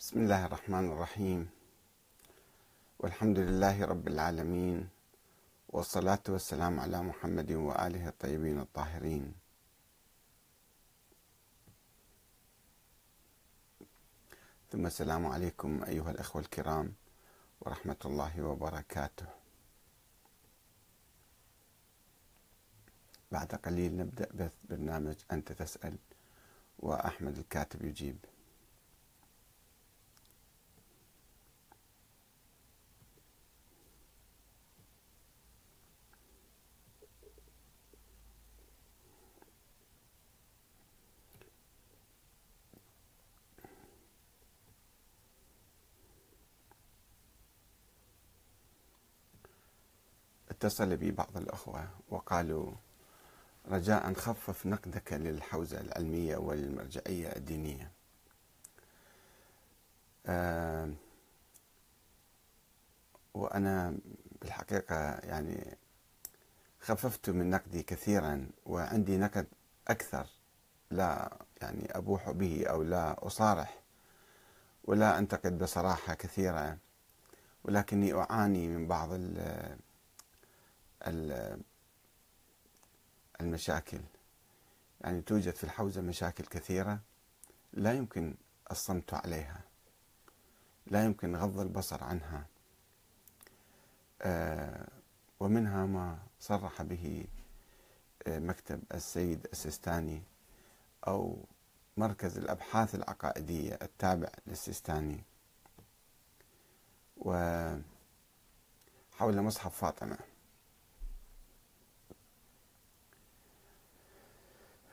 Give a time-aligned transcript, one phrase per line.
[0.00, 1.50] بسم الله الرحمن الرحيم.
[2.98, 4.88] والحمد لله رب العالمين
[5.68, 9.34] والصلاة والسلام على محمد وآله الطيبين الطاهرين.
[14.72, 16.94] ثم السلام عليكم أيها الأخوة الكرام
[17.60, 19.26] ورحمة الله وبركاته.
[23.32, 25.96] بعد قليل نبدأ بث برنامج أنت تسأل
[26.78, 28.29] وأحمد الكاتب يجيب.
[50.60, 52.72] اتصل بي بعض الأخوة وقالوا
[53.68, 57.90] رجاء خفف نقدك للحوزة العلمية والمرجعية الدينية.
[60.26, 60.90] أه
[63.34, 63.98] وأنا
[64.42, 65.76] بالحقيقة يعني
[66.80, 69.46] خففت من نقدي كثيرا وعندي نقد
[69.88, 70.26] أكثر
[70.90, 73.82] لا يعني أبوح به أو لا أصارح
[74.84, 76.78] ولا أنتقد بصراحة كثيرة
[77.64, 79.10] ولكني أعاني من بعض
[83.40, 84.00] المشاكل.
[85.00, 87.00] يعني توجد في الحوزة مشاكل كثيرة
[87.72, 88.34] لا يمكن
[88.70, 89.60] الصمت عليها
[90.86, 92.46] لا يمكن غض البصر عنها.
[94.22, 94.88] آه،
[95.40, 97.26] ومنها ما صرح به
[98.26, 100.22] آه، مكتب السيد السيستاني
[101.06, 101.44] أو
[101.96, 105.24] مركز الأبحاث العقائدية التابع للسيستاني.
[107.16, 107.82] وحول
[109.20, 110.18] مصحف فاطمة.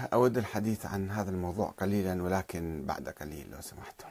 [0.00, 4.08] أود الحديث عن هذا الموضوع قليلا ولكن بعد قليل لو سمحتم.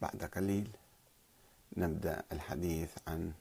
[0.00, 0.70] بعد قليل
[1.76, 3.32] نبدأ الحديث عن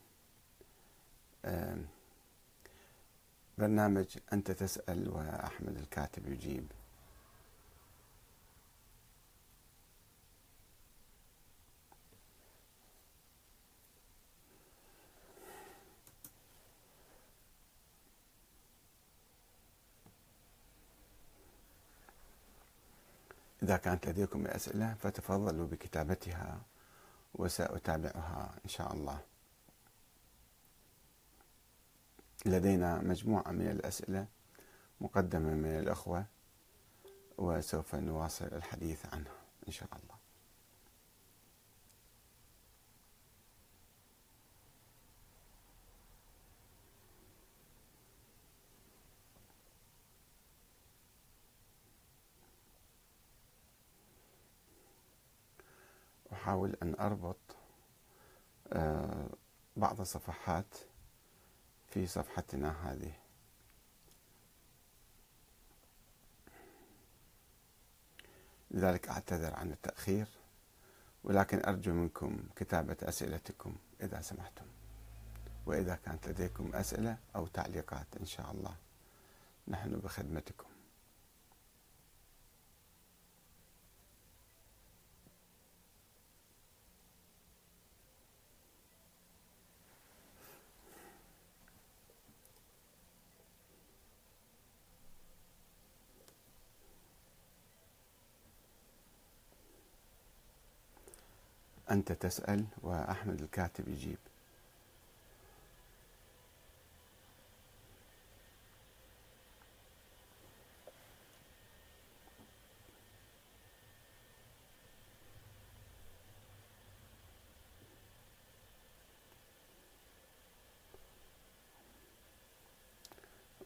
[3.57, 6.72] برنامج أنت تسأل وأحمد الكاتب يجيب.
[23.67, 26.61] إذا كانت لديكم أسئلة فتفضلوا بكتابتها
[27.33, 29.19] وسأتابعها إن شاء الله.
[32.45, 34.27] لدينا مجموعة من الأسئلة
[35.01, 36.25] مقدمة من الأخوة
[37.38, 39.35] وسوف نواصل الحديث عنها
[39.67, 40.16] إن شاء الله.
[56.47, 57.38] أحاول أن أربط
[58.74, 59.30] آه،
[59.78, 60.75] بعض الصفحات
[61.88, 63.12] في صفحتنا هذه.
[68.72, 70.28] لذلك أعتذر عن التأخير
[71.24, 74.66] ولكن أرجو منكم كتابة أسئلتكم إذا سمحتم
[75.66, 78.75] وإذا كانت لديكم أسئلة أو تعليقات إن شاء الله.
[79.68, 80.76] نحن بخدمتكم.
[101.92, 104.18] أنت تسأل وأحمد الكاتب يجيب.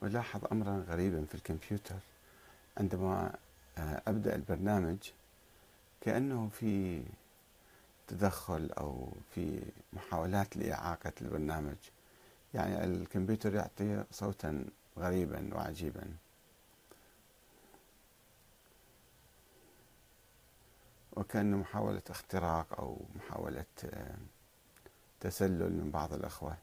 [0.02, 1.98] ألاحظ أمرا غريبا في الكمبيوتر.
[2.76, 3.34] عندما
[3.78, 4.98] آه، أبدأ البرنامج
[6.00, 7.02] كأنه في
[8.12, 9.62] تدخل أو في
[9.92, 11.76] محاولات لإعاقة البرنامج.
[12.54, 14.64] يعني الكمبيوتر يعطي صوتا
[14.98, 16.16] غريبا وعجيبا.
[21.12, 24.16] وكأنه محاولة اختراق أو محاولة آه،
[25.20, 26.56] تسلل من بعض الأخوة.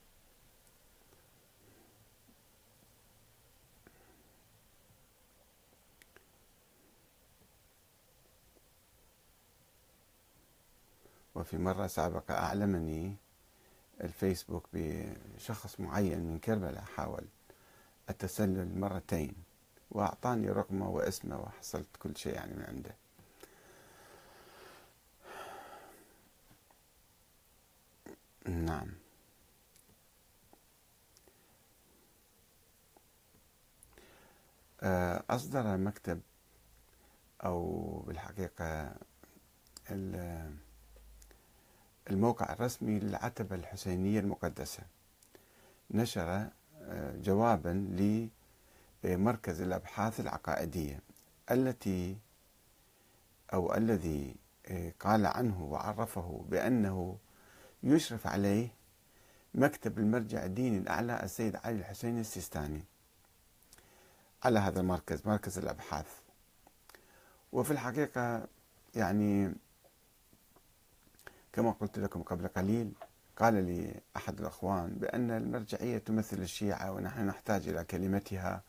[11.39, 13.15] وفي مرة سابقة أعلمني
[14.01, 17.25] الفيسبوك بشخص معين من كربلاء حاول
[18.09, 19.33] التسلل مرتين
[19.91, 22.95] وأعطاني رقمه واسمه وحصلت كل شيء يعني من عنده.
[28.45, 28.89] نعم.
[34.81, 36.21] آه، أصدر مكتب
[37.45, 38.95] أو بالحقيقة
[42.09, 44.83] الموقع الرسمي للعتبة الحسينية المقدسة.
[45.91, 46.47] نشر
[46.81, 47.69] آه، جوابا
[49.03, 50.99] لمركز الأبحاث العقائدية
[51.51, 52.17] التي
[53.53, 54.35] أو الذي
[54.65, 57.17] آه، قال عنه وعرفه بأنه
[57.83, 58.69] يشرف عليه
[59.55, 62.83] مكتب المرجع الديني الأعلى السيد علي الحسين السيستاني.
[64.43, 66.07] على هذا المركز مركز الأبحاث.
[67.51, 68.47] وفي الحقيقة
[68.95, 69.53] يعني
[71.53, 72.91] كما قلت لكم قبل قليل
[73.37, 78.63] قال لي أحد الأخوان بأن المرجعية تمثل الشيعة ونحن نحتاج إلى كلمتها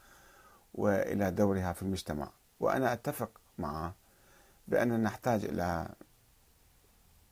[0.75, 2.31] وإلى دورها في المجتمع.
[2.61, 3.94] وأنا أتفق معه
[4.69, 5.88] بأننا نحتاج إلى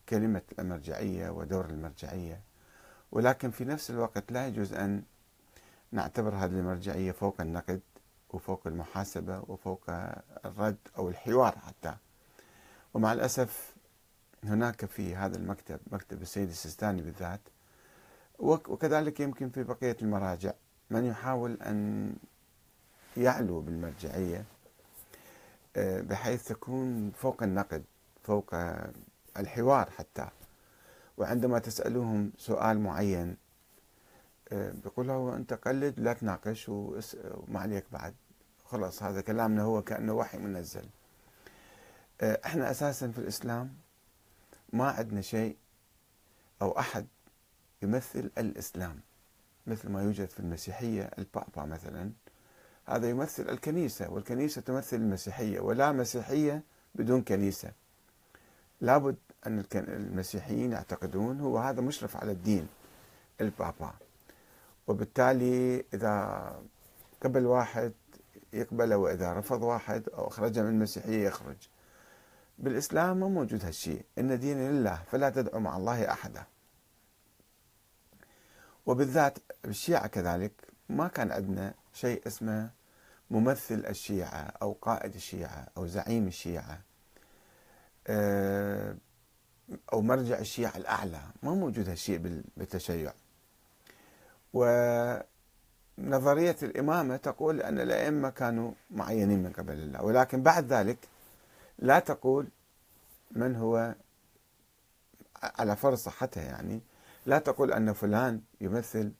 [0.08, 2.42] كلمة المرجعية ودور المرجعية.
[3.12, 5.02] ولكن في نفس الوقت لا يجوز أن
[5.92, 7.80] نعتبر هذه المرجعية فوق النقد
[8.30, 9.84] وفوق المحاسبة وفوق
[10.44, 11.96] الرد أو الحوار حتى.
[12.94, 13.74] ومع الأسف
[14.44, 17.40] هناك في هذا المكتب مكتب السيد السيستاني بالذات
[18.38, 20.52] وكذلك يمكن في بقية المراجع
[20.90, 22.12] من يحاول أن
[23.16, 24.44] يعلو بالمرجعية
[25.76, 27.84] آه، بحيث تكون فوق النقد
[28.22, 28.54] فوق
[29.36, 30.28] الحوار حتى.
[31.16, 33.36] وعندما تسألوهم سؤال معين
[34.52, 38.14] آه، بيقول له أنت قلد لا تناقش وما عليك بعد.
[38.64, 40.84] خلاص هذا كلامنا هو كأنه وحي منزل.
[42.20, 43.74] آه، إحنا أساسا في الإسلام
[44.72, 45.56] ما عندنا شيء
[46.62, 47.06] أو أحد
[47.82, 49.00] يمثل الإسلام
[49.66, 52.10] مثل ما يوجد في المسيحية البابا مثلا.
[52.86, 56.62] هذا يمثل الكنيسة والكنيسة تمثل المسيحية ولا مسيحية
[56.94, 57.72] بدون كنيسة.
[58.80, 59.16] لابد
[59.46, 62.68] أن المسيحيين يعتقدون هو هذا مشرف على الدين
[63.40, 63.94] البابا.
[64.86, 66.62] وبالتالي إذا
[67.22, 67.92] قبل واحد
[68.52, 71.56] يقبله وإذا رفض واحد أو أخرجه من المسيحية يخرج.
[72.58, 76.44] بالإسلام ما موجود هالشيء إن دين لله فلا تدعو مع الله أحدا.
[78.86, 80.52] وبالذات الشيعة كذلك
[80.88, 82.70] ما كان عندنا شيء اسمه
[83.30, 86.80] ممثل الشيعة أو قائد الشيعة أو زعيم الشيعة
[88.06, 88.96] آه،
[89.92, 91.20] أو مرجع الشيعة الأعلى.
[91.42, 93.12] ما موجود هالشيء بالتشيع.
[94.54, 95.26] ونظرية
[96.62, 100.02] الإمامة تقول أن الأئمة كانوا معينين من قبل الله.
[100.02, 100.98] ولكن بعد ذلك
[101.78, 102.48] لا تقول
[103.30, 103.94] من هو
[105.42, 106.80] على فرض صحتها يعني.
[107.26, 109.12] لا تقول أن فلان يمثل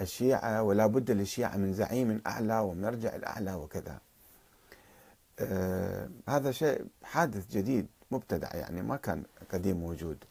[0.00, 3.98] الشيعة ولا بد للشيعة من زعيم أعلى ومرجع الأعلى وكذا.
[5.40, 9.22] آه هذا شيء حادث جديد مبتدع يعني ما كان
[9.52, 10.24] قديم موجود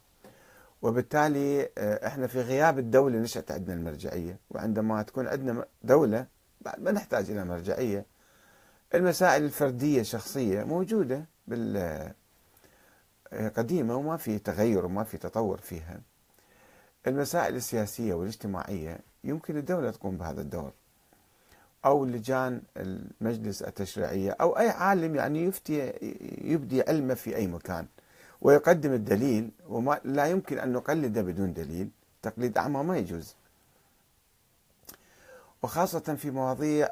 [0.81, 6.27] وبالتالي آه إحنا في غياب الدولة نشأت عندنا المرجعية وعندما تكون عندنا دولة
[6.61, 8.05] بعد ما نحتاج إلى مرجعية
[8.95, 11.25] المسائل الفردية الشخصية موجودة.
[11.47, 11.77] بال
[13.33, 16.01] آه، قديمة وما في تغير وما في تطور فيها.
[17.07, 20.71] المسائل السياسية والاجتماعية يمكن الدولة تقوم بهذا الدور.
[21.85, 25.93] أو لجان المجلس التشريعية أو أي عالم يعني يفتي
[26.41, 27.87] يبدي علمه في أي مكان
[28.41, 31.89] ويقدم الدليل وما لا يمكن أن نقلد بدون دليل.
[32.21, 33.35] تقليد أعمى ما يجوز.
[35.63, 36.89] وخاصة في مواضيع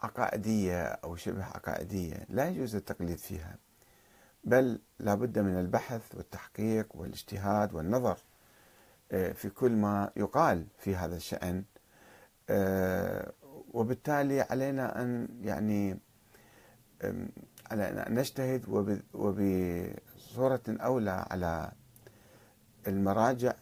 [0.00, 3.56] عقائدية أو شبه عقائدية لا يجوز التقليد فيها.
[4.44, 8.18] بل لابد من البحث والتحقيق والاجتهاد والنظر
[9.12, 11.64] آه، في كل ما يقال في هذا الشأن.
[12.50, 13.32] آه،
[13.72, 15.98] وبالتالي علينا أن يعني
[17.70, 18.64] علينا أن نجتهد
[19.14, 21.72] وبصورة أولى على
[22.88, 23.54] المراجع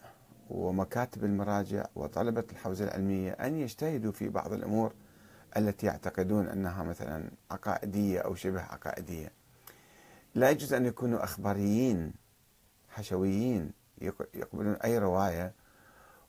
[0.51, 4.93] ومكاتب المراجع وطلبة الحوزة العلمية أن يجتهدوا في بعض الأمور
[5.57, 9.33] التي يعتقدون أنها مثلا عقائدية أو شبه عقائدية.
[10.35, 12.13] لا يجوز أن يكونوا أخباريين
[12.91, 13.73] حشويين
[14.35, 15.53] يقبلون أي رواية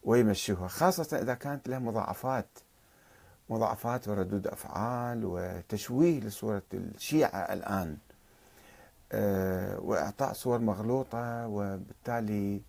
[0.03, 2.47] ويمشوها خاصة إذا كانت لها مضاعفات
[3.49, 7.97] مضاعفات وردود أفعال وتشويه لصورة الشيعة الآن.
[9.11, 12.61] آه، وإعطاء صور مغلوطة وبالتالي